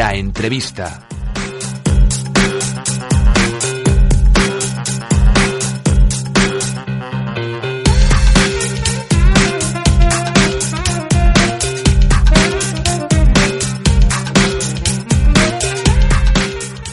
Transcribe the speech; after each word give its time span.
La 0.00 0.14
entrevista. 0.14 1.06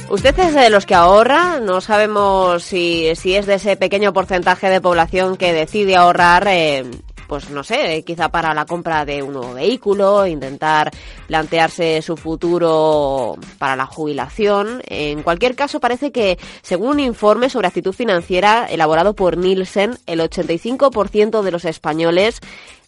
Usted 0.10 0.38
es 0.40 0.54
de 0.54 0.70
los 0.70 0.86
que 0.86 0.94
ahorra, 0.94 1.62
no 1.62 1.80
sabemos 1.80 2.62
si, 2.62 3.16
si 3.16 3.36
es 3.36 3.46
de 3.46 3.54
ese 3.54 3.78
pequeño 3.78 4.12
porcentaje 4.12 4.68
de 4.68 4.82
población 4.82 5.38
que 5.38 5.54
decide 5.54 5.96
ahorrar 5.96 6.46
eh, 6.50 6.84
pues 7.28 7.50
no 7.50 7.64
sé, 7.64 8.04
quizá 8.04 8.30
para 8.30 8.54
la 8.54 8.66
compra 8.66 9.06
de 9.06 9.22
un 9.22 9.34
nuevo 9.34 9.54
vehículo, 9.54 10.26
intentar 10.26 10.92
plantearse 11.28 12.02
su 12.02 12.18
futuro 12.18 13.36
para 13.58 13.76
la 13.76 13.86
jubilación. 13.86 14.82
En 14.88 15.24
cualquier 15.24 15.56
caso, 15.56 15.80
parece 15.80 16.12
que, 16.12 16.38
según 16.62 16.90
un 16.90 17.00
informe 17.00 17.50
sobre 17.50 17.68
actitud 17.68 17.94
financiera 17.94 18.66
elaborado 18.70 19.14
por 19.14 19.38
Nielsen, 19.38 19.98
el 20.06 20.20
85% 20.20 21.42
de 21.42 21.52
los 21.52 21.66
españoles, 21.66 22.40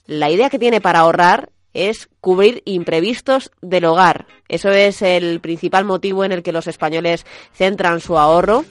la 0.08 0.32
idea 0.32 0.50
que 0.50 0.60
tiene 0.60 0.82
para 0.82 1.00
ahorrar 1.00 1.50
es 1.74 2.10
cubrir 2.20 2.64
imprevistos 2.66 3.52
del 3.62 3.86
hogar. 3.86 4.26
Eso 4.48 4.72
es 4.72 5.02
el 5.02 5.40
principal 5.40 5.86
motivo 5.86 6.24
en 6.24 6.32
el 6.32 6.44
que 6.44 6.52
los 6.52 6.68
españoles 6.68 7.26
centran 7.54 8.00
su 8.00 8.18
ahorro 8.18 8.66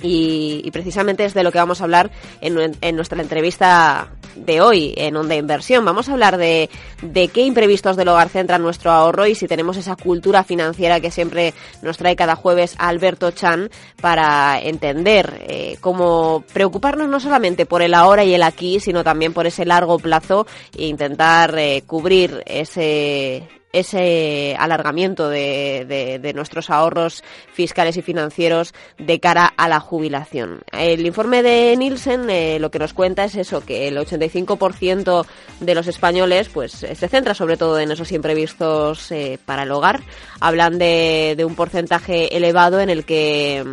y, 0.00 0.70
precisamente 0.70 1.24
es 1.24 1.34
de 1.34 1.42
lo 1.42 1.50
que 1.50 1.58
vamos 1.58 1.80
a 1.80 1.84
hablar 1.84 2.10
en, 2.40 2.96
nuestra 2.96 3.20
entrevista 3.20 4.12
de 4.38 4.60
hoy 4.60 4.94
en 4.96 5.16
Onda 5.16 5.34
Inversión. 5.34 5.84
Vamos 5.84 6.08
a 6.08 6.12
hablar 6.12 6.36
de, 6.36 6.70
de 7.02 7.28
qué 7.28 7.42
imprevistos 7.42 7.96
del 7.96 8.08
hogar 8.08 8.28
centran 8.28 8.62
nuestro 8.62 8.90
ahorro 8.90 9.26
y 9.26 9.34
si 9.34 9.46
tenemos 9.46 9.76
esa 9.76 9.96
cultura 9.96 10.44
financiera 10.44 11.00
que 11.00 11.10
siempre 11.10 11.54
nos 11.82 11.98
trae 11.98 12.16
cada 12.16 12.36
jueves 12.36 12.74
Alberto 12.78 13.30
Chan 13.30 13.70
para 14.00 14.60
entender 14.60 15.44
eh, 15.48 15.76
cómo 15.80 16.44
preocuparnos 16.52 17.08
no 17.08 17.20
solamente 17.20 17.66
por 17.66 17.82
el 17.82 17.94
ahora 17.94 18.24
y 18.24 18.34
el 18.34 18.42
aquí, 18.42 18.80
sino 18.80 19.04
también 19.04 19.32
por 19.32 19.46
ese 19.46 19.64
largo 19.64 19.98
plazo 19.98 20.46
e 20.76 20.86
intentar 20.86 21.58
eh, 21.58 21.82
cubrir 21.86 22.42
ese 22.46 23.48
ese 23.72 24.56
alargamiento 24.58 25.28
de, 25.28 26.18
de, 26.20 26.32
nuestros 26.34 26.70
ahorros 26.70 27.22
fiscales 27.52 27.96
y 27.96 28.02
financieros 28.02 28.74
de 28.98 29.20
cara 29.20 29.46
a 29.56 29.68
la 29.68 29.80
jubilación. 29.80 30.62
El 30.72 31.06
informe 31.06 31.42
de 31.42 31.76
Nielsen 31.76 32.30
eh, 32.30 32.58
lo 32.60 32.70
que 32.70 32.78
nos 32.78 32.94
cuenta 32.94 33.24
es 33.24 33.34
eso, 33.34 33.64
que 33.64 33.88
el 33.88 33.96
85% 33.98 35.26
de 35.60 35.74
los 35.74 35.86
españoles 35.86 36.48
pues 36.48 36.72
se 36.72 37.08
centra 37.08 37.34
sobre 37.34 37.56
todo 37.56 37.78
en 37.78 37.90
esos 37.90 38.12
imprevistos 38.12 39.10
eh, 39.12 39.38
para 39.44 39.64
el 39.64 39.70
hogar. 39.70 40.00
Hablan 40.40 40.78
de, 40.78 41.34
de 41.36 41.44
un 41.44 41.54
porcentaje 41.54 42.36
elevado 42.36 42.80
en 42.80 42.90
el 42.90 43.04
que 43.04 43.64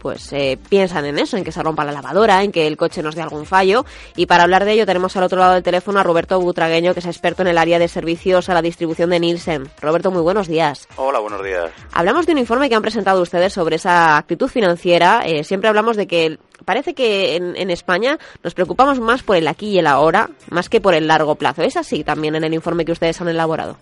pues 0.00 0.32
eh, 0.32 0.58
piensan 0.68 1.04
en 1.04 1.18
eso, 1.18 1.36
en 1.36 1.44
que 1.44 1.52
se 1.52 1.62
rompa 1.62 1.84
la 1.84 1.92
lavadora, 1.92 2.42
en 2.42 2.50
que 2.50 2.66
el 2.66 2.76
coche 2.76 3.02
nos 3.02 3.14
dé 3.14 3.22
algún 3.22 3.46
fallo. 3.46 3.84
Y 4.16 4.26
para 4.26 4.42
hablar 4.42 4.64
de 4.64 4.72
ello 4.72 4.86
tenemos 4.86 5.16
al 5.16 5.24
otro 5.24 5.38
lado 5.38 5.54
del 5.54 5.62
teléfono 5.62 6.00
a 6.00 6.02
Roberto 6.02 6.40
Butragueño, 6.40 6.94
que 6.94 7.00
es 7.00 7.06
experto 7.06 7.42
en 7.42 7.48
el 7.48 7.58
área 7.58 7.78
de 7.78 7.86
servicios 7.86 8.48
a 8.48 8.54
la 8.54 8.62
distribución 8.62 9.10
de 9.10 9.20
Nielsen. 9.20 9.68
Roberto, 9.80 10.10
muy 10.10 10.22
buenos 10.22 10.48
días. 10.48 10.88
Hola, 10.96 11.20
buenos 11.20 11.44
días. 11.44 11.70
Hablamos 11.92 12.26
de 12.26 12.32
un 12.32 12.38
informe 12.38 12.68
que 12.68 12.74
han 12.74 12.82
presentado 12.82 13.22
ustedes 13.22 13.52
sobre 13.52 13.76
esa 13.76 14.16
actitud 14.16 14.48
financiera. 14.48 15.22
Eh, 15.24 15.44
siempre 15.44 15.68
hablamos 15.68 15.96
de 15.96 16.06
que 16.06 16.38
parece 16.64 16.94
que 16.94 17.36
en, 17.36 17.56
en, 17.56 17.70
España 17.70 18.18
nos 18.42 18.54
preocupamos 18.54 18.98
más 19.00 19.22
por 19.22 19.36
el 19.36 19.46
aquí 19.46 19.68
y 19.68 19.78
el 19.78 19.86
ahora, 19.86 20.30
más 20.48 20.68
que 20.68 20.80
por 20.80 20.94
el 20.94 21.06
largo 21.06 21.34
plazo. 21.34 21.62
¿Es 21.62 21.76
así 21.76 22.04
también 22.04 22.34
en 22.34 22.44
el 22.44 22.54
informe 22.54 22.84
que 22.84 22.92
ustedes 22.92 23.20
han 23.20 23.28
elaborado? 23.28 23.76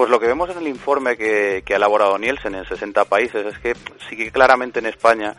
Pues 0.00 0.08
lo 0.08 0.18
que 0.18 0.28
vemos 0.28 0.48
en 0.48 0.56
el 0.56 0.66
informe 0.66 1.14
que, 1.18 1.62
ha 1.68 1.76
elaborado 1.76 2.16
Nielsen 2.16 2.54
en 2.54 2.64
60 2.64 3.04
países 3.04 3.44
es 3.44 3.58
que 3.58 3.74
sí 4.08 4.16
que 4.16 4.32
claramente 4.32 4.78
en 4.78 4.86
España, 4.86 5.34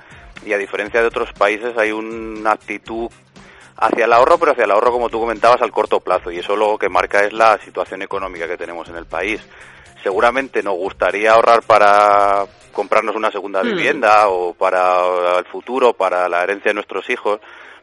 y 0.46 0.54
a 0.54 0.58
diferencia 0.60 1.02
de 1.02 1.08
otros 1.08 1.34
países, 1.34 1.76
hay 1.80 1.92
una 1.92 2.52
actitud 2.52 3.10
hacia 3.76 4.06
el 4.06 4.14
ahorro, 4.14 4.38
pero 4.38 4.52
hacia 4.52 4.66
el 4.66 4.70
ahorro, 4.70 4.92
como 4.92 5.10
tú 5.10 5.20
comentabas, 5.20 5.64
al 5.64 5.72
corto 5.72 6.00
plazo. 6.00 6.30
Y 6.30 6.38
eso 6.38 6.56
lo 6.56 6.78
que 6.78 6.90
marca 6.90 7.24
es 7.24 7.34
la 7.34 7.58
situación 7.58 8.04
económica 8.04 8.48
que 8.48 8.56
tenemos 8.56 8.88
en 8.88 8.98
el 8.98 9.08
país. 9.08 9.42
Seguramente 10.04 10.62
nos 10.62 10.76
gustaría 10.76 11.32
ahorrar 11.32 11.64
para 11.64 12.46
comprarnos 12.72 13.16
una 13.16 13.32
segunda 13.32 13.64
hmm. 13.64 13.66
vivienda 13.66 14.28
o 14.28 14.54
para 14.54 15.40
el 15.40 15.46
futuro, 15.46 15.94
para 15.94 16.30
la 16.30 16.44
herencia 16.44 16.70
de 16.70 16.76
nuestros 16.76 17.10
hijos, 17.10 17.40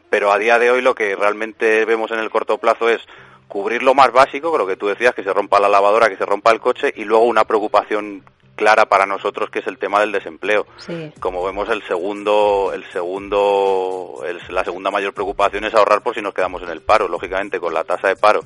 pero 0.09 0.31
a 0.31 0.37
día 0.37 0.57
de 0.57 0.71
hoy 0.71 0.81
lo 0.81 0.95
que 0.95 1.13
realmente 1.13 1.83
vemos 1.83 2.09
en 2.11 2.19
el 2.19 2.29
corto 2.29 2.57
plazo 2.57 2.87
es 2.87 3.01
cubrir 3.49 3.83
lo 3.83 3.93
más 3.93 4.13
básico, 4.13 4.57
lo 4.57 4.65
que 4.65 4.77
tú 4.77 4.87
decías, 4.87 5.13
que 5.13 5.23
se 5.23 5.33
rompa 5.33 5.59
la 5.59 5.67
lavadora, 5.67 6.07
que 6.07 6.15
se 6.15 6.25
rompa 6.25 6.51
el 6.51 6.61
coche, 6.61 6.93
y 6.95 7.03
luego 7.03 7.25
una 7.25 7.43
preocupación 7.43 8.23
clara 8.55 8.87
para 8.87 9.05
nosotros 9.05 9.49
que 9.49 9.59
es 9.59 9.67
el 9.67 9.77
tema 9.77 10.01
del 10.01 10.11
desempleo. 10.11 10.67
Como 11.21 11.43
vemos 11.43 11.69
el 11.69 11.81
segundo, 11.83 12.71
el 12.73 12.83
segundo, 12.91 14.21
la 14.49 14.63
segunda 14.65 14.91
mayor 14.91 15.13
preocupación 15.13 15.63
es 15.63 15.73
ahorrar 15.73 16.01
por 16.01 16.13
si 16.13 16.21
nos 16.21 16.33
quedamos 16.33 16.61
en 16.61 16.69
el 16.69 16.81
paro, 16.81 17.07
lógicamente 17.07 17.59
con 17.59 17.73
la 17.73 17.85
tasa 17.85 18.09
de 18.09 18.17
paro 18.17 18.41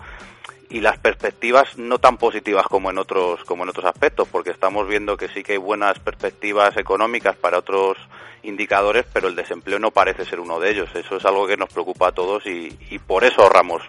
y 0.70 0.82
las 0.82 0.98
perspectivas 1.00 1.78
no 1.78 2.00
tan 2.00 2.18
positivas 2.18 2.66
como 2.68 2.90
en 2.90 2.98
otros 2.98 3.44
como 3.44 3.64
en 3.64 3.70
otros 3.70 3.86
aspectos, 3.86 4.28
porque 4.32 4.52
estamos 4.52 4.88
viendo 4.88 5.18
que 5.18 5.30
sí 5.30 5.44
que 5.44 5.54
hay 5.54 5.58
buenas 5.58 6.00
perspectivas 6.00 6.78
económicas 6.78 7.36
para 7.36 7.60
otros 7.60 7.98
indicadores, 8.44 9.06
pero 9.12 9.28
el 9.28 9.36
desempleo 9.36 9.80
no 9.80 9.92
parece 9.92 10.26
ser 10.26 10.40
uno 10.40 10.60
de 10.60 10.72
ellos. 10.72 10.90
Eso 10.94 11.18
es 11.18 11.26
algo 11.26 11.48
que 11.48 11.58
nos 11.58 11.70
preocupa 11.70 12.10
a 12.10 12.12
todos 12.12 12.46
y, 12.46 12.78
y 12.90 13.00
por 13.00 13.24
eso 13.24 13.42
ahorramos 13.42 13.82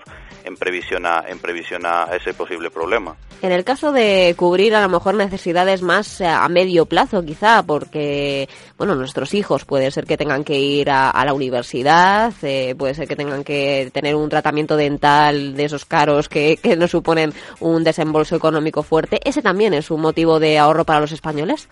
en 0.44 0.56
previsión 0.56 1.06
a, 1.06 1.24
en 1.26 1.38
previsión 1.38 1.86
a 1.86 2.04
ese 2.14 2.34
posible 2.34 2.70
problema. 2.70 3.16
En 3.42 3.52
el 3.52 3.62
caso 3.62 3.92
de 3.92 4.34
cubrir 4.38 4.74
a 4.74 4.80
lo 4.80 4.88
mejor 4.88 5.14
necesidades 5.14 5.82
más 5.82 6.20
eh, 6.20 6.26
a 6.26 6.48
medio 6.48 6.86
plazo, 6.86 7.22
quizá, 7.22 7.62
porque 7.62 8.48
bueno, 8.78 8.94
nuestros 8.94 9.34
hijos 9.34 9.66
puede 9.66 9.90
ser 9.90 10.06
que 10.06 10.16
tengan 10.16 10.44
que 10.44 10.58
ir 10.58 10.90
a, 10.90 11.24
la 11.24 11.34
universidad, 11.34 12.32
eh, 12.42 12.74
puede 12.78 12.94
ser 12.94 13.06
que 13.06 13.16
tengan 13.16 13.44
que 13.44 13.90
tener 13.92 14.14
un 14.14 14.30
tratamiento 14.30 14.76
dental 14.76 15.56
de 15.56 15.64
esos 15.64 15.84
caros 15.84 16.28
que, 16.28 16.56
que 16.56 16.76
nos 16.76 16.90
suponen 16.90 17.34
un 17.60 17.84
desembolso 17.84 18.36
económico 18.36 18.82
fuerte. 18.82 19.20
¿Ese 19.24 19.42
también 19.42 19.74
es 19.74 19.90
un 19.90 20.00
motivo 20.00 20.40
de 20.40 20.58
ahorro 20.58 20.84
para 20.84 21.00
los 21.00 21.12
españoles? 21.12 21.68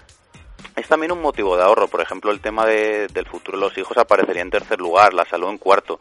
es 0.77 0.89
también 0.89 1.13
un 1.13 1.21
motivo 1.21 1.57
de 1.57 1.63
ahorro. 1.63 1.89
Por 1.89 2.01
ejemplo, 2.01 2.31
el 2.31 2.41
tema 2.41 2.65
de, 2.67 3.09
del 3.09 3.27
futuro 3.27 3.59
de 3.59 3.65
los 3.65 3.77
hijos 3.77 3.97
aparecería 3.97 4.43
en 4.43 4.51
tercer 4.51 4.79
lugar, 4.79 5.13
la 5.13 5.25
salud 5.25 5.51
en 5.51 5.59
cuarto 5.59 6.01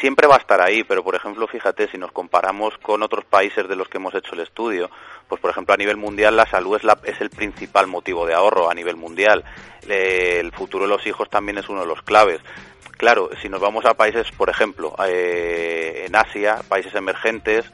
siempre 0.00 0.26
va 0.26 0.36
a 0.36 0.38
estar 0.38 0.60
ahí, 0.60 0.82
pero 0.84 1.04
por 1.04 1.14
ejemplo, 1.14 1.46
fíjate, 1.46 1.88
si 1.88 1.98
nos 1.98 2.10
comparamos 2.12 2.76
con 2.78 3.02
otros 3.02 3.24
países 3.24 3.68
de 3.68 3.76
los 3.76 3.88
que 3.88 3.98
hemos 3.98 4.14
hecho 4.14 4.34
el 4.34 4.40
estudio, 4.40 4.90
pues 5.28 5.40
por 5.40 5.50
ejemplo 5.50 5.74
a 5.74 5.76
nivel 5.76 5.96
mundial 5.96 6.36
la 6.36 6.46
salud 6.46 6.76
es, 6.76 6.84
la, 6.84 6.98
es 7.04 7.20
el 7.20 7.30
principal 7.30 7.86
motivo 7.86 8.26
de 8.26 8.34
ahorro 8.34 8.70
a 8.70 8.74
nivel 8.74 8.96
mundial. 8.96 9.44
el 9.86 10.50
futuro 10.52 10.84
de 10.84 10.90
los 10.90 11.06
hijos 11.06 11.28
también 11.28 11.58
es 11.58 11.68
uno 11.68 11.82
de 11.82 11.86
los 11.86 12.02
claves. 12.02 12.40
Claro, 12.96 13.30
si 13.40 13.48
nos 13.48 13.60
vamos 13.60 13.84
a 13.86 13.94
países, 13.94 14.30
por 14.32 14.50
ejemplo, 14.50 14.94
eh, 15.06 16.04
en 16.06 16.14
Asia, 16.14 16.60
países 16.68 16.94
emergentes, 16.94 17.64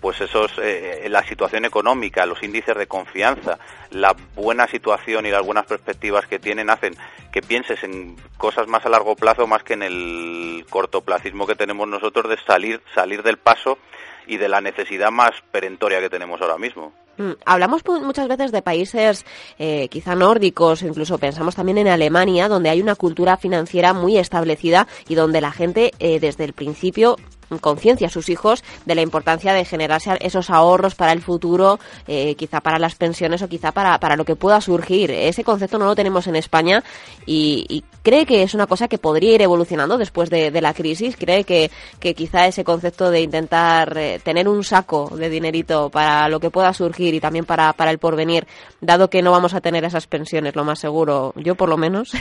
pues 0.00 0.20
esos, 0.20 0.52
eh, 0.58 1.06
la 1.08 1.22
situación 1.26 1.64
económica, 1.64 2.26
los 2.26 2.42
índices 2.42 2.76
de 2.76 2.86
confianza, 2.86 3.58
la 3.90 4.14
buena 4.34 4.66
situación 4.66 5.26
y 5.26 5.30
las 5.30 5.44
buenas 5.44 5.66
perspectivas 5.66 6.26
que 6.26 6.38
tienen 6.38 6.70
hacen 6.70 6.94
que 7.32 7.42
pienses 7.42 7.82
en 7.84 8.16
cosas 8.38 8.66
más 8.68 8.84
a 8.86 8.88
largo 8.88 9.16
plazo 9.16 9.46
más 9.46 9.62
que 9.62 9.74
en 9.74 9.82
el 9.82 10.66
cortoplacismo 10.70 11.46
que 11.46 11.54
tenemos 11.54 11.88
nosotros 11.88 12.28
de 12.28 12.38
salir, 12.46 12.80
salir 12.94 13.22
del 13.22 13.38
paso 13.38 13.78
y 14.26 14.36
de 14.36 14.48
la 14.48 14.60
necesidad 14.60 15.10
más 15.10 15.30
perentoria 15.50 16.00
que 16.00 16.10
tenemos 16.10 16.40
ahora 16.40 16.58
mismo. 16.58 16.92
Mm, 17.18 17.32
hablamos 17.46 17.82
muchas 18.02 18.28
veces 18.28 18.52
de 18.52 18.60
países 18.62 19.24
eh, 19.58 19.88
quizá 19.88 20.14
nórdicos, 20.14 20.82
incluso 20.82 21.18
pensamos 21.18 21.54
también 21.54 21.78
en 21.78 21.88
Alemania, 21.88 22.48
donde 22.48 22.68
hay 22.68 22.82
una 22.82 22.94
cultura 22.94 23.36
financiera 23.36 23.94
muy 23.94 24.18
establecida 24.18 24.86
y 25.08 25.14
donde 25.14 25.40
la 25.40 25.52
gente 25.52 25.92
eh, 25.98 26.20
desde 26.20 26.44
el 26.44 26.52
principio 26.52 27.16
conciencia 27.60 28.08
a 28.08 28.10
sus 28.10 28.28
hijos 28.28 28.64
de 28.84 28.94
la 28.94 29.02
importancia 29.02 29.52
de 29.52 29.64
generarse 29.64 30.16
esos 30.20 30.50
ahorros 30.50 30.94
para 30.94 31.12
el 31.12 31.22
futuro, 31.22 31.78
eh, 32.06 32.34
quizá 32.34 32.60
para 32.60 32.78
las 32.78 32.94
pensiones 32.94 33.42
o 33.42 33.48
quizá 33.48 33.72
para, 33.72 33.98
para 33.98 34.16
lo 34.16 34.24
que 34.24 34.36
pueda 34.36 34.60
surgir. 34.60 35.10
Ese 35.10 35.44
concepto 35.44 35.78
no 35.78 35.86
lo 35.86 35.94
tenemos 35.94 36.26
en 36.26 36.36
España 36.36 36.82
y, 37.26 37.84
cree 38.02 38.24
que 38.24 38.44
es 38.44 38.54
una 38.54 38.68
cosa 38.68 38.86
que 38.86 38.98
podría 38.98 39.34
ir 39.34 39.42
evolucionando 39.42 39.98
después 39.98 40.30
de, 40.30 40.50
la 40.60 40.72
crisis. 40.74 41.16
Cree 41.16 41.42
que, 41.42 41.72
que, 41.98 42.14
quizá 42.14 42.46
ese 42.46 42.62
concepto 42.62 43.10
de 43.10 43.20
intentar 43.20 43.98
eh, 43.98 44.20
tener 44.22 44.48
un 44.48 44.62
saco 44.62 45.10
de 45.16 45.28
dinerito 45.28 45.90
para 45.90 46.28
lo 46.28 46.38
que 46.38 46.50
pueda 46.50 46.72
surgir 46.72 47.14
y 47.14 47.20
también 47.20 47.44
para, 47.44 47.72
para 47.72 47.90
el 47.90 47.98
porvenir, 47.98 48.46
dado 48.80 49.10
que 49.10 49.22
no 49.22 49.32
vamos 49.32 49.54
a 49.54 49.60
tener 49.60 49.84
esas 49.84 50.06
pensiones, 50.06 50.54
lo 50.54 50.64
más 50.64 50.78
seguro, 50.78 51.32
yo 51.36 51.56
por 51.56 51.68
lo 51.68 51.76
menos, 51.76 52.12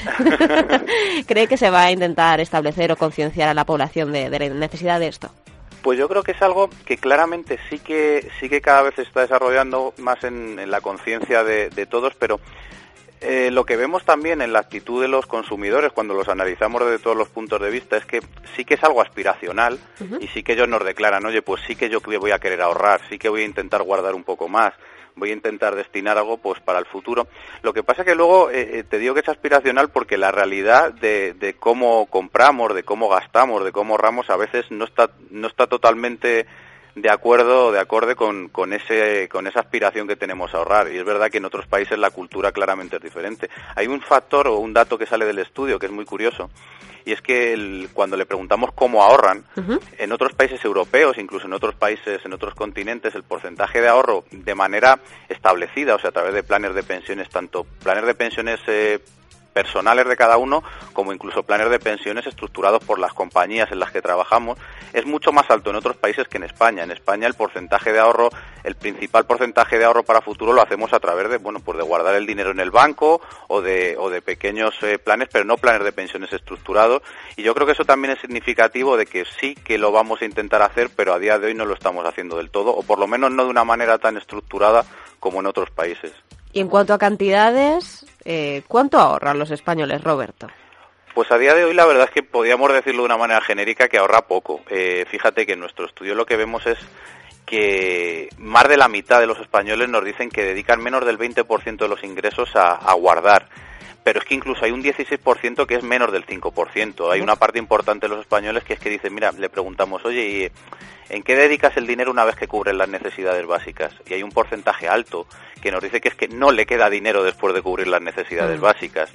cree 1.28 1.48
que 1.48 1.58
se 1.58 1.70
va 1.70 1.84
a 1.84 1.92
intentar 1.92 2.40
establecer 2.42 2.92
o 2.92 2.98
concienciar 2.98 3.50
a 3.50 3.54
la 3.54 3.66
población 3.66 4.12
de, 4.12 4.30
de 4.30 4.40
la 4.40 4.50
necesidad 4.50 5.00
de. 5.00 5.15
Pues 5.86 6.00
yo 6.00 6.10
creo 6.10 6.24
que 6.24 6.32
es 6.32 6.42
algo 6.42 6.68
que 6.84 6.98
claramente 6.98 7.60
sí 7.70 7.78
que 7.78 8.28
sí 8.40 8.50
que 8.50 8.60
cada 8.60 8.82
vez 8.82 8.96
se 8.96 9.04
está 9.04 9.22
desarrollando 9.22 9.94
más 10.00 10.24
en, 10.24 10.72
la 10.72 10.82
conciencia 10.82 11.44
de, 11.44 11.86
todos, 11.86 12.16
pero 12.16 12.40
eh, 13.22 13.52
lo 13.52 13.68
que 13.68 13.76
vemos 13.76 14.04
también 14.04 14.42
en 14.42 14.52
la 14.52 14.58
actitud 14.58 15.00
de 15.00 15.08
los 15.08 15.28
consumidores 15.28 15.92
cuando 15.92 16.16
los 16.16 16.28
analizamos 16.28 16.84
desde 16.84 16.98
todos 16.98 17.16
los 17.16 17.30
puntos 17.30 17.62
de 17.62 17.70
vista 17.70 17.98
es 17.98 18.06
que 18.08 18.22
sí 18.56 18.66
que 18.66 18.74
es 18.74 18.84
algo 18.84 19.00
aspiracional 19.00 19.78
y 20.20 20.26
sí 20.30 20.42
que 20.42 20.54
ellos 20.54 20.68
nos 20.68 20.84
declaran, 20.84 21.24
oye, 21.24 21.44
pues 21.44 21.62
sí 21.68 21.76
que 21.76 21.88
yo 21.88 22.00
voy 22.02 22.32
a 22.32 22.40
querer 22.40 22.64
ahorrar, 22.64 23.02
sí 23.08 23.20
que 23.20 23.30
voy 23.30 23.44
a 23.44 23.46
intentar 23.46 23.84
guardar 23.84 24.16
un 24.16 24.24
poco 24.24 24.48
más, 24.48 24.74
voy 25.16 25.32
a 25.32 25.34
intentar 25.34 25.76
destinar 25.76 26.18
algo 26.18 26.38
pues 26.38 26.60
para 26.60 26.80
el 26.80 26.86
futuro. 26.86 27.28
Lo 27.62 27.74
que 27.74 27.84
pasa 27.84 28.04
que 28.04 28.16
luego 28.16 28.52
eh, 28.52 28.80
eh, 28.80 28.84
te 28.84 29.00
digo 29.00 29.14
que 29.14 29.22
es 29.22 29.30
aspiracional 29.30 29.90
porque 29.90 30.18
la 30.18 30.32
realidad 30.32 30.94
de, 30.94 31.34
de, 31.34 31.54
cómo 31.54 32.06
compramos, 32.08 32.74
de 32.74 32.84
cómo 32.84 33.10
gastamos, 33.10 33.64
de 33.64 33.72
cómo 33.72 33.94
ahorramos 33.94 34.30
a 34.30 34.38
veces 34.38 34.70
no 34.72 34.86
está 34.86 35.10
no 35.30 35.48
está 35.48 35.68
totalmente 35.68 36.46
de 36.96 37.10
acuerdo 37.10 37.72
de 37.72 37.80
acorde 37.80 38.16
con, 38.16 38.48
con, 38.50 38.74
ese, 38.74 39.28
con 39.30 39.48
esa 39.48 39.60
aspiración 39.60 40.08
que 40.08 40.16
tenemos 40.16 40.54
a 40.54 40.58
ahorrar. 40.58 40.92
Y 40.92 40.98
es 40.98 41.06
verdad 41.06 41.30
que 41.30 41.38
en 41.38 41.46
otros 41.46 41.68
países 41.68 42.00
la 42.00 42.10
cultura 42.10 42.52
claramente 42.52 42.96
es 42.96 43.02
diferente. 43.02 43.50
Hay 43.76 43.88
un 43.88 44.02
factor 44.02 44.48
o 44.48 44.58
un 44.58 44.74
dato 44.74 44.98
que 44.98 45.06
sale 45.06 45.26
del 45.26 45.40
estudio 45.40 45.78
que 45.78 45.88
es 45.88 45.92
muy 45.92 46.06
curioso, 46.06 46.50
y 47.06 47.12
es 47.12 47.22
que 47.22 47.88
cuando 47.94 48.18
le 48.18 48.26
preguntamos 48.26 48.72
cómo 48.74 49.04
ahorran, 49.04 49.44
en 50.00 50.12
otros 50.12 50.34
países 50.34 50.64
europeos, 50.66 51.18
incluso 51.20 51.46
en 51.46 51.54
otros 51.54 51.76
países, 51.76 52.20
en 52.26 52.34
otros 52.34 52.56
continentes, 52.56 53.14
el 53.14 53.22
porcentaje 53.22 53.80
de 53.80 53.88
ahorro 53.88 54.26
de 54.32 54.56
manera 54.56 55.00
establecida, 55.30 55.96
o 55.96 56.00
sea, 56.00 56.10
a 56.10 56.14
través 56.14 56.34
de 56.34 56.42
planes 56.42 56.74
de 56.74 56.82
pensiones, 56.82 57.30
tanto 57.30 57.64
planes 57.84 58.08
de 58.08 58.16
pensiones 58.16 58.60
eh, 58.66 59.00
personales 59.56 60.06
de 60.06 60.18
cada 60.18 60.36
uno, 60.36 60.66
como 60.92 61.14
incluso 61.14 61.44
planes 61.44 61.70
de 61.70 61.80
pensiones 61.80 62.28
estructurados 62.28 62.84
por 62.84 63.00
las 63.00 63.14
compañías 63.14 63.72
en 63.72 63.80
las 63.80 63.90
que 63.90 64.02
trabajamos, 64.02 64.60
es 64.92 65.06
mucho 65.06 65.32
más 65.32 65.50
alto 65.50 65.70
en 65.70 65.78
otros 65.78 65.96
países 65.96 66.28
que 66.28 66.36
en 66.36 66.44
España. 66.44 66.84
En 66.84 66.92
España 66.92 67.26
el 67.26 67.36
porcentaje 67.36 67.94
de 67.94 68.00
ahorro, 68.00 68.30
el 68.66 68.76
principal 68.76 69.26
porcentaje 69.26 69.78
de 69.78 69.86
ahorro 69.86 70.04
para 70.04 70.20
futuro 70.20 70.52
lo 70.52 70.62
hacemos 70.62 70.92
a 70.92 71.00
través 71.00 71.30
de, 71.30 71.38
bueno, 71.38 71.62
pues 71.62 71.78
de 71.78 71.86
guardar 71.86 72.16
el 72.16 72.26
dinero 72.26 72.52
en 72.52 72.60
el 72.60 72.70
banco 72.70 73.22
o 73.48 73.62
de, 73.62 73.96
o 73.98 74.10
de 74.10 74.22
pequeños 74.22 74.76
eh, 74.84 75.00
planes, 75.00 75.30
pero 75.32 75.46
no 75.46 75.56
planes 75.56 75.86
de 75.86 75.94
pensiones 75.94 76.34
estructurados. 76.34 77.02
Y 77.38 77.44
yo 77.44 77.56
creo 77.56 77.66
que 77.66 77.74
eso 77.74 77.86
también 77.86 78.14
es 78.14 78.20
significativo 78.20 78.98
de 78.98 79.06
que 79.06 79.24
sí 79.40 79.56
que 79.56 79.78
lo 79.78 79.94
vamos 79.94 80.22
a 80.22 80.26
intentar 80.26 80.64
hacer, 80.64 80.90
pero 80.94 81.14
a 81.14 81.20
día 81.20 81.40
de 81.40 81.48
hoy 81.48 81.54
no 81.54 81.66
lo 81.66 81.76
estamos 81.76 82.06
haciendo 82.06 82.36
del 82.36 82.50
todo, 82.50 82.76
o 82.76 82.84
por 82.84 83.00
lo 83.00 83.08
menos 83.08 83.32
no 83.32 83.46
de 83.46 83.52
una 83.52 83.64
manera 83.64 84.00
tan 84.00 84.18
estructurada 84.18 84.84
como 85.22 85.40
en 85.40 85.46
otros 85.46 85.72
países. 85.72 86.12
Y 86.52 86.60
en 86.60 86.68
cuanto 86.68 86.94
a 86.94 86.98
cantidades, 86.98 88.06
eh, 88.26 88.64
¿cuánto 88.68 89.00
ahorran 89.00 89.40
los 89.40 89.52
españoles, 89.52 90.04
Roberto? 90.04 90.48
Pues 91.14 91.32
a 91.32 91.38
día 91.38 91.54
de 91.54 91.64
hoy 91.64 91.74
la 91.74 91.86
verdad 91.86 92.06
es 92.06 92.12
que 92.12 92.24
podríamos 92.24 92.74
decirlo 92.74 93.04
de 93.04 93.06
una 93.06 93.18
manera 93.18 93.40
genérica 93.40 93.88
que 93.88 93.98
ahorra 93.98 94.28
poco. 94.28 94.62
Eh, 94.70 95.06
fíjate 95.10 95.46
que 95.46 95.54
en 95.54 95.62
nuestro 95.62 95.86
estudio 95.86 96.14
lo 96.14 96.26
que 96.26 96.36
vemos 96.36 96.66
es 96.66 96.78
que 97.46 98.28
más 98.38 98.68
de 98.68 98.76
la 98.76 98.90
mitad 98.90 99.20
de 99.20 99.28
los 99.28 99.40
españoles 99.40 99.88
nos 99.88 100.04
dicen 100.04 100.30
que 100.30 100.44
dedican 100.44 100.82
menos 100.82 101.06
del 101.06 101.18
20% 101.18 101.78
de 101.78 101.88
los 101.88 102.04
ingresos 102.04 102.50
a, 102.56 102.94
guardar 102.96 103.48
pero 104.06 104.20
es 104.20 104.26
que 104.26 104.36
incluso 104.36 104.64
hay 104.64 104.72
un 104.72 104.84
16% 104.84 105.66
que 105.66 105.74
es 105.74 105.84
menos 105.84 106.12
del 106.12 106.28
5%. 106.28 107.12
Hay 107.12 107.22
una 107.22 107.38
parte 107.38 107.58
importante 107.58 108.06
de 108.06 108.14
los 108.14 108.20
españoles 108.20 108.64
que 108.64 108.74
es 108.74 108.80
que 108.80 108.92
dicen, 108.92 109.16
mira, 109.16 109.32
le 109.32 109.50
preguntamos, 109.50 110.06
oye, 110.06 110.28
¿y 110.28 110.52
¿en 111.10 111.24
qué 111.24 111.36
dedicas 111.36 111.76
el 111.76 111.88
dinero 111.88 112.12
una 112.12 112.24
vez 112.24 112.36
que 112.36 112.48
cubren 112.48 112.78
las 112.78 112.88
necesidades 112.88 113.48
básicas? 113.48 113.96
Y 114.06 114.14
hay 114.14 114.22
un 114.22 114.30
porcentaje 114.30 114.88
alto 114.88 115.26
que 115.60 115.72
nos 115.72 115.82
dice 115.82 116.02
que 116.02 116.10
es 116.10 116.14
que 116.14 116.28
no 116.28 116.52
le 116.52 116.68
queda 116.68 116.88
dinero 116.92 117.24
después 117.24 117.56
de 117.56 117.64
cubrir 117.64 117.88
las 117.88 118.00
necesidades 118.00 118.60
mm. 118.60 118.62
básicas. 118.62 119.10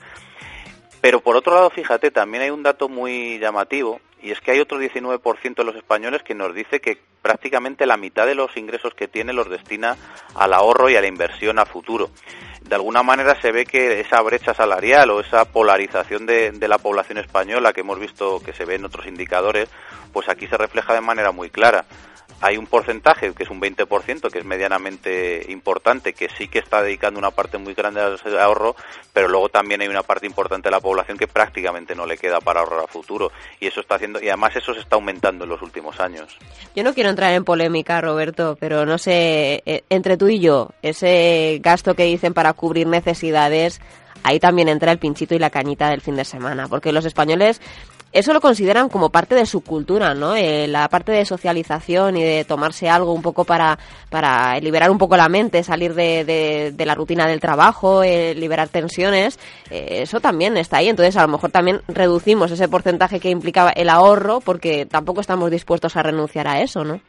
Pero 1.00 1.20
por 1.20 1.37
otro 1.37 1.54
lado, 1.54 1.70
fíjate, 1.70 2.10
también 2.10 2.42
hay 2.42 2.50
un 2.50 2.64
dato 2.64 2.88
muy 2.88 3.38
llamativo 3.38 4.00
y 4.22 4.31
es 4.31 4.40
que 4.40 4.52
hay 4.52 4.61
otro 4.61 4.81
19% 4.81 5.55
de 5.55 5.64
los 5.64 5.76
españoles 5.76 6.22
que 6.22 6.34
nos 6.34 6.55
dice 6.55 6.81
que 6.81 6.99
prácticamente 7.22 7.87
la 7.87 7.96
mitad 7.96 8.26
de 8.26 8.34
los 8.34 8.56
ingresos 8.56 8.94
que 8.94 9.08
tiene 9.08 9.32
los 9.32 9.49
destina 9.49 9.96
al 10.34 10.52
ahorro 10.52 10.90
y 10.90 10.96
a 10.96 11.00
la 11.00 11.06
inversión 11.06 11.58
a 11.58 11.67
futuro. 11.67 12.11
De 12.62 12.75
alguna 12.75 13.02
manera 13.02 13.40
se 13.40 13.52
ve 13.52 13.64
que 13.64 14.00
esa 14.00 14.20
brecha 14.22 14.55
salarial 14.55 15.11
o 15.11 15.20
esa 15.20 15.44
polarización 15.46 16.26
de, 16.26 16.52
de 16.52 16.69
la 16.69 16.78
población 16.78 17.19
española 17.19 17.72
que 17.72 17.81
hemos 17.81 17.99
visto 17.99 18.40
que 18.40 18.52
se 18.52 18.64
ve 18.64 18.76
en 18.76 18.84
otros 18.84 19.06
indicadores, 19.06 19.69
pues 20.12 20.28
aquí 20.28 20.46
se 20.46 20.56
refleja 20.56 20.94
de 20.94 21.00
manera 21.00 21.32
muy 21.32 21.50
clara 21.50 21.84
hay 22.40 22.56
un 22.56 22.66
porcentaje, 22.66 23.32
que 23.34 23.42
es 23.42 23.50
un 23.50 23.60
20%, 23.60 24.31
que 24.31 24.38
es 24.38 24.44
medianamente 24.44 25.44
importante, 25.50 26.14
que 26.14 26.28
sí 26.38 26.48
que 26.48 26.58
está 26.58 26.82
dedicando 26.82 27.19
una 27.19 27.31
parte 27.31 27.58
muy 27.58 27.75
grande 27.75 28.00
al 28.00 28.19
ahorro, 28.38 28.75
pero 29.12 29.28
luego 29.28 29.48
también 29.48 29.82
hay 29.82 29.88
una 29.88 30.02
parte 30.02 30.26
importante 30.26 30.69
de 30.69 30.72
la 30.72 30.81
población 30.81 31.19
que 31.19 31.26
prácticamente 31.26 31.94
no 31.94 32.06
le 32.06 32.16
queda 32.16 32.40
para 32.40 32.60
ahorrar 32.60 32.81
a 32.81 32.87
futuro. 32.87 33.31
Y 33.60 33.66
eso 33.66 33.81
está 33.81 33.96
haciendo, 33.96 34.22
y 34.22 34.28
además 34.28 34.56
eso 34.56 34.72
se 34.72 34.81
está 34.81 34.96
aumentando 34.96 35.44
en 35.44 35.50
los 35.50 35.60
últimos 35.60 36.00
años. 36.00 36.38
Yo 36.75 36.82
no 36.82 36.94
quiero 36.94 37.10
entrar 37.10 37.32
en 37.32 37.44
polémica, 37.44 38.00
Roberto, 38.00 38.56
pero 38.58 38.87
no 38.87 38.96
sé, 38.96 39.62
eh, 39.66 39.84
entre 39.90 40.16
tú 40.16 40.28
y 40.28 40.40
yo, 40.40 40.70
ese 40.82 41.58
gasto 41.62 41.94
que 41.94 42.04
dicen 42.04 42.32
para 42.32 42.54
cubrir 42.54 42.87
necesidades, 42.87 43.81
ahí 44.22 44.40
también 44.40 44.69
entra 44.69 44.92
el 44.92 44.98
pinchito 44.98 45.34
y 45.34 45.38
la 45.38 45.50
cañita 45.50 45.90
del 45.90 46.00
fin 46.00 46.16
de 46.16 46.25
semana, 46.25 46.69
porque 46.69 46.92
los 46.92 47.04
españoles 47.04 47.60
eso 48.12 48.33
lo 48.33 48.41
consideran 48.41 48.89
como 48.89 49.11
parte 49.11 49.37
de 49.37 49.47
su 49.47 49.62
cultura, 49.62 50.15
¿no? 50.15 50.35
Eh, 50.35 50.67
la 50.67 50.89
parte 50.89 51.12
de 51.12 51.25
socialización 51.25 52.17
y 52.17 52.23
de 52.25 52.45
tomarse 52.45 52.89
algo 52.89 53.12
un 53.12 53.23
poco 53.23 53.45
para, 53.45 53.79
para 54.09 54.59
liberar 54.59 54.91
un 54.91 54.99
poco 54.99 55.17
la 55.17 55.29
mente, 55.29 55.62
salir 55.62 55.95
de, 55.95 56.25
de, 56.77 56.87
la 56.87 56.97
rutina 56.97 57.29
del 57.29 57.39
trabajo, 57.39 58.03
eh, 58.03 58.35
liberar 58.35 58.69
tensiones, 58.69 59.39
eh, 59.71 60.03
eso 60.03 60.21
también 60.21 60.57
está 60.57 60.79
ahí. 60.79 60.89
Entonces, 60.89 61.17
a 61.17 61.23
lo 61.23 61.29
mejor 61.29 61.53
también 61.53 61.83
reducimos 61.87 62.51
ese 62.51 62.69
porcentaje 62.69 63.21
que 63.21 63.31
implicaba 63.31 63.71
el 63.71 63.89
ahorro 63.89 64.41
porque 64.41 64.87
tampoco 64.87 65.21
estamos 65.21 65.49
dispuestos 65.51 65.97
a 65.97 66.03
renunciar 66.03 66.49
a 66.49 66.61
eso, 66.62 66.85
¿no? 66.85 67.01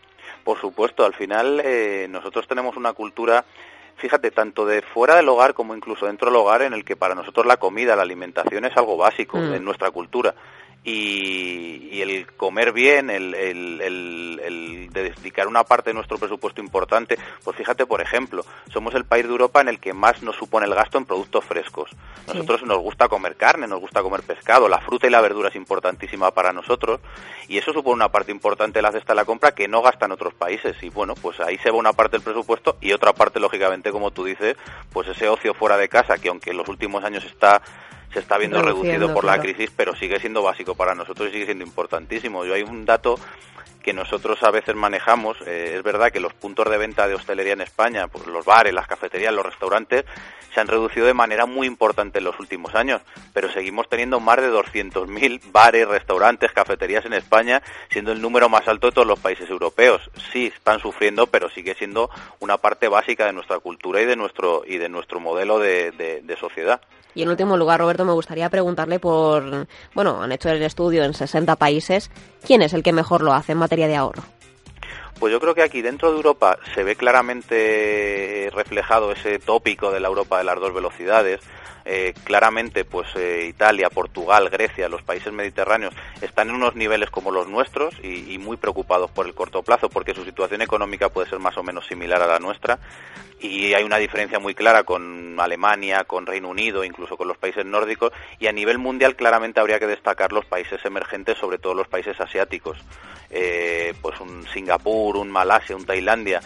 Por 0.43 0.59
supuesto, 0.59 1.03
al 1.03 1.13
final 1.13 1.63
nosotros 2.09 2.47
tenemos 2.47 2.75
una 2.75 2.93
cultura 2.93 3.45
fíjate, 3.97 4.31
tanto 4.31 4.65
de 4.65 4.81
fuera 4.81 5.15
del 5.15 5.29
hogar 5.29 5.53
como 5.53 5.75
incluso 5.75 6.07
dentro 6.07 6.31
del 6.31 6.39
hogar, 6.39 6.63
en 6.63 6.73
el 6.73 6.83
que 6.83 6.95
para 6.95 7.13
nosotros 7.13 7.45
la 7.45 7.57
comida, 7.57 7.95
la 7.95 8.01
alimentación 8.01 8.65
es 8.65 8.75
algo 8.75 8.97
básico 8.97 9.37
mm. 9.37 9.53
en 9.53 9.63
nuestra 9.63 9.91
cultura 9.91 10.33
y, 10.83 12.01
el 12.01 12.25
comer 12.33 12.73
bien, 12.73 13.09
el, 13.09 13.35
el, 13.35 14.89
dedicar 14.91 15.47
una 15.47 15.63
parte 15.63 15.91
de 15.91 15.93
nuestro 15.93 16.17
presupuesto 16.17 16.61
importante, 16.61 17.17
pues 17.43 17.55
fíjate, 17.55 17.85
por 17.85 18.01
ejemplo, 18.01 18.43
somos 18.71 18.93
el 18.95 19.05
país 19.05 19.23
de 19.25 19.31
Europa 19.31 19.61
en 19.61 19.69
el 19.69 19.79
que 19.79 19.93
más 19.93 20.21
nos 20.21 20.35
supone 20.35 20.65
el 20.65 20.75
gasto 20.75 20.97
en 20.97 21.05
productos 21.05 21.45
frescos. 21.45 21.91
Nosotros 22.27 22.63
nos 22.63 22.79
gusta 22.79 23.07
comer 23.07 23.35
carne, 23.35 23.67
nos 23.67 23.79
gusta 23.79 24.01
comer 24.01 24.23
pescado, 24.23 24.67
la 24.67 24.79
fruta 24.79 25.07
y 25.07 25.09
la 25.09 25.21
verdura 25.21 25.49
es 25.49 25.55
importantísima 25.55 26.31
para 26.31 26.51
nosotros 26.51 26.99
y 27.47 27.57
eso 27.57 27.71
supone 27.71 27.95
una 27.95 28.09
parte 28.09 28.31
importante 28.31 28.79
de 28.79 28.83
la 28.83 28.91
cesta 28.91 29.13
de 29.13 29.17
la 29.17 29.25
compra 29.25 29.53
que 29.53 29.67
no 29.67 29.81
gastan 29.81 30.11
otros 30.11 30.33
países. 30.33 30.75
Y 30.81 30.89
bueno, 30.89 31.15
pues 31.15 31.39
ahí 31.39 31.57
se 31.59 31.71
va 31.71 31.77
una 31.77 31.93
parte 31.93 32.17
del 32.17 32.23
presupuesto 32.23 32.77
y 32.81 32.91
otra 32.91 33.13
parte, 33.13 33.39
lógicamente, 33.39 33.91
como 33.91 34.11
tú 34.11 34.25
dices, 34.25 34.57
pues 34.91 35.07
ese 35.07 35.29
ocio 35.29 35.53
fuera 35.53 35.77
de 35.77 35.89
casa 35.89 36.17
que 36.17 36.29
aunque 36.29 36.51
en 36.51 36.57
los 36.57 36.67
últimos 36.67 37.03
años 37.03 37.23
está 37.23 37.61
se 38.13 38.19
está 38.19 38.37
viendo 38.37 38.61
reducido 38.61 39.13
por 39.13 39.23
la 39.23 39.39
crisis, 39.39 39.71
pero 39.75 39.95
sigue 39.95 40.19
siendo 40.19 40.43
básico 40.43 40.75
para 40.75 40.95
nosotros 40.95 41.29
y 41.29 41.31
sigue 41.31 41.45
siendo 41.45 41.63
importantísimo. 41.63 42.45
Yo 42.45 42.53
hay 42.53 42.63
un 42.63 42.85
dato 42.85 43.17
que 43.81 43.93
nosotros 43.93 44.41
a 44.43 44.51
veces 44.51 44.75
manejamos. 44.75 45.37
Eh, 45.45 45.75
es 45.77 45.83
verdad 45.83 46.11
que 46.11 46.19
los 46.19 46.33
puntos 46.33 46.69
de 46.69 46.77
venta 46.77 47.07
de 47.07 47.15
hostelería 47.15 47.53
en 47.53 47.61
España, 47.61 48.07
pues 48.07 48.27
los 48.27 48.45
bares, 48.45 48.73
las 48.73 48.87
cafeterías, 48.87 49.33
los 49.33 49.45
restaurantes, 49.45 50.05
se 50.53 50.59
han 50.59 50.67
reducido 50.67 51.05
de 51.05 51.13
manera 51.13 51.45
muy 51.45 51.67
importante 51.67 52.19
en 52.19 52.25
los 52.25 52.39
últimos 52.39 52.75
años, 52.75 53.01
pero 53.33 53.51
seguimos 53.51 53.87
teniendo 53.89 54.19
más 54.19 54.37
de 54.37 54.51
200.000 54.51 55.51
bares, 55.51 55.87
restaurantes, 55.87 56.51
cafeterías 56.51 57.05
en 57.05 57.13
España, 57.13 57.61
siendo 57.89 58.11
el 58.11 58.21
número 58.21 58.49
más 58.49 58.67
alto 58.67 58.87
de 58.87 58.93
todos 58.93 59.07
los 59.07 59.19
países 59.19 59.49
europeos. 59.49 60.01
Sí, 60.31 60.47
están 60.47 60.79
sufriendo, 60.79 61.27
pero 61.27 61.49
sigue 61.49 61.75
siendo 61.75 62.09
una 62.39 62.57
parte 62.57 62.87
básica 62.87 63.25
de 63.25 63.33
nuestra 63.33 63.59
cultura 63.59 64.01
y 64.01 64.05
de 64.05 64.15
nuestro 64.15 64.63
y 64.65 64.77
de 64.77 64.89
nuestro 64.89 65.19
modelo 65.19 65.59
de, 65.59 65.91
sociedad. 66.39 66.81
Y 67.13 67.21
en 67.23 67.29
último 67.29 67.57
lugar, 67.57 67.81
Roberto, 67.81 68.05
me 68.05 68.13
gustaría 68.13 68.49
preguntarle 68.49 68.97
por, 68.97 69.67
bueno, 69.93 70.23
han 70.23 70.31
hecho 70.31 70.49
el 70.49 70.63
estudio 70.63 71.03
en 71.03 71.13
60 71.13 71.55
países, 71.57 72.09
¿quién 72.45 72.61
es 72.61 72.73
el 72.73 72.83
que 72.83 72.93
mejor 72.93 73.21
lo 73.21 73.33
hace 73.33 73.53
de 73.75 73.95
ahorro? 73.95 74.23
Pues 75.19 75.31
yo 75.31 75.39
creo 75.39 75.53
que 75.53 75.61
aquí 75.61 75.81
dentro 75.81 76.09
de 76.09 76.17
Europa 76.17 76.57
se 76.73 76.83
ve 76.83 76.95
claramente 76.95 78.49
reflejado 78.53 79.11
ese 79.11 79.37
tópico 79.37 79.91
de 79.91 79.99
la 79.99 80.07
Europa 80.07 80.39
de 80.39 80.43
las 80.43 80.59
dos 80.59 80.73
velocidades. 80.73 81.41
Eh, 81.85 82.13
claramente, 82.23 82.85
pues 82.85 83.07
eh, 83.15 83.45
Italia, 83.49 83.89
Portugal, 83.89 84.49
Grecia, 84.49 84.87
los 84.87 85.01
países 85.01 85.33
mediterráneos 85.33 85.93
están 86.21 86.49
en 86.49 86.55
unos 86.55 86.75
niveles 86.75 87.09
como 87.09 87.31
los 87.31 87.47
nuestros 87.47 87.95
y, 88.03 88.37
muy 88.37 88.57
preocupados 88.57 89.09
por 89.11 89.25
el 89.25 89.33
corto 89.33 89.63
plazo, 89.63 89.89
porque 89.89 90.13
su 90.13 90.23
situación 90.23 90.61
económica 90.61 91.09
puede 91.09 91.29
ser 91.29 91.39
más 91.39 91.57
o 91.57 91.63
menos 91.63 91.87
similar 91.87 92.21
a 92.21 92.27
la 92.27 92.39
nuestra. 92.39 92.79
Y 93.39 93.73
hay 93.73 93.83
una 93.83 93.97
diferencia 93.97 94.37
muy 94.37 94.53
clara 94.53 94.83
con 94.83 95.39
Alemania, 95.39 96.03
con 96.03 96.27
Reino 96.27 96.49
Unido, 96.49 96.83
incluso 96.83 97.17
con 97.17 97.27
los 97.27 97.37
países 97.37 97.65
nórdicos. 97.65 98.11
Y 98.39 98.45
a 98.45 98.51
nivel 98.51 98.77
mundial 98.77 99.15
claramente 99.15 99.59
habría 99.59 99.79
que 99.79 99.87
destacar 99.87 100.31
los 100.31 100.45
países 100.45 100.83
emergentes, 100.85 101.39
sobre 101.39 101.57
todo 101.57 101.73
los 101.73 101.87
países 101.87 102.19
asiáticos, 102.21 102.77
eh, 103.31 103.95
pues 103.99 104.19
un 104.19 104.47
Singapur, 104.53 105.17
un 105.17 105.31
Malasia, 105.31 105.75
un 105.75 105.85
Tailandia 105.85 106.41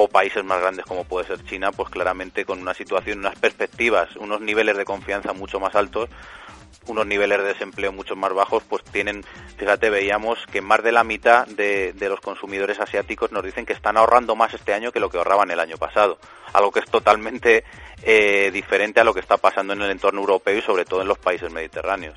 o 0.00 0.06
países 0.06 0.44
más 0.44 0.60
grandes 0.60 0.84
como 0.86 1.02
puede 1.02 1.26
ser 1.26 1.44
China, 1.44 1.72
pues 1.72 1.90
claramente 1.90 2.44
con 2.44 2.60
una 2.60 2.72
situación, 2.72 3.18
unas 3.18 3.36
perspectivas, 3.36 4.14
unos 4.14 4.40
niveles 4.40 4.76
de 4.76 4.84
confianza 4.84 5.32
mucho 5.32 5.58
más 5.58 5.74
altos, 5.74 6.08
unos 6.86 7.04
niveles 7.04 7.38
de 7.38 7.48
desempleo 7.48 7.90
mucho 7.90 8.14
más 8.14 8.32
bajos, 8.32 8.62
pues 8.62 8.84
tienen, 8.84 9.24
fíjate, 9.56 9.90
veíamos 9.90 10.38
que 10.52 10.60
más 10.60 10.84
de 10.84 10.92
la 10.92 11.02
mitad 11.02 11.48
de, 11.48 11.92
los 11.98 12.20
consumidores 12.20 12.78
asiáticos 12.78 13.32
nos 13.32 13.42
dicen 13.42 13.66
que 13.66 13.72
están 13.72 13.96
ahorrando 13.96 14.36
más 14.36 14.54
este 14.54 14.72
año 14.72 14.92
que 14.92 15.00
lo 15.00 15.10
que 15.10 15.18
ahorraban 15.18 15.50
el 15.50 15.58
año 15.58 15.76
pasado, 15.78 16.18
algo 16.52 16.70
que 16.70 16.78
es 16.78 16.86
totalmente 16.86 17.64
eh, 18.04 18.50
diferente 18.52 19.00
a 19.00 19.04
lo 19.04 19.12
que 19.12 19.20
está 19.20 19.36
pasando 19.36 19.72
en 19.72 19.82
el 19.82 19.90
entorno 19.90 20.20
europeo 20.20 20.56
y 20.56 20.62
sobre 20.62 20.84
todo 20.84 21.02
en 21.02 21.08
los 21.08 21.18
países 21.18 21.52
mediterráneos. 21.52 22.16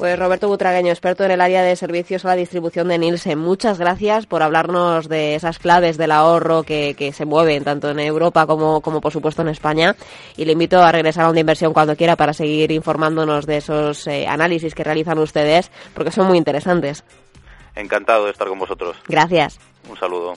Pues 0.00 0.18
Roberto 0.18 0.48
Butragueño, 0.48 0.88
experto 0.88 1.24
en 1.24 1.30
el 1.30 1.42
área 1.42 1.62
de 1.62 1.76
servicios 1.76 2.24
a 2.24 2.28
la 2.28 2.36
distribución 2.36 2.88
de 2.88 2.96
Nielsen, 2.96 3.38
muchas 3.38 3.78
gracias 3.78 4.24
por 4.24 4.42
hablarnos 4.42 5.10
de 5.10 5.34
esas 5.34 5.58
claves 5.58 5.98
del 5.98 6.10
ahorro 6.10 6.62
que, 6.62 6.94
que 6.96 7.12
se 7.12 7.26
mueven 7.26 7.64
tanto 7.64 7.90
en 7.90 8.00
Europa 8.00 8.46
como, 8.46 8.80
como, 8.80 9.02
por 9.02 9.12
supuesto 9.12 9.42
en 9.42 9.48
España. 9.48 9.96
Y 10.38 10.46
le 10.46 10.52
invito 10.52 10.82
a 10.82 10.90
regresar 10.90 11.26
a 11.26 11.28
Onda 11.28 11.40
Inversión 11.40 11.74
cuando 11.74 11.96
quiera 11.96 12.16
para 12.16 12.32
seguir 12.32 12.72
informándonos 12.72 13.44
de 13.44 13.58
esos 13.58 14.06
eh, 14.06 14.26
análisis 14.26 14.74
que 14.74 14.84
realizan 14.84 15.18
ustedes, 15.18 15.70
porque 15.92 16.12
son 16.12 16.28
muy 16.28 16.38
interesantes. 16.38 17.04
Encantado 17.76 18.24
de 18.24 18.30
estar 18.30 18.48
con 18.48 18.58
vosotros. 18.58 18.96
Gracias. 19.06 19.60
Un 19.86 19.98
saludo. 19.98 20.32